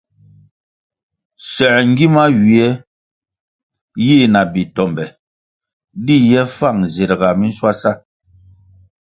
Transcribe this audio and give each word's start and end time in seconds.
Soē 1.51 1.81
ngima 1.91 2.23
ywie 2.37 2.67
yi 4.05 4.17
na 4.33 4.41
bi 4.51 4.61
tombe 4.75 5.05
di 6.05 6.15
ye 6.29 6.41
fang 6.57 6.79
zirga 6.93 7.29
minshwasa. 7.39 7.91